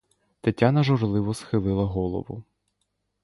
[0.41, 2.43] Тетяна журливо схилила голову.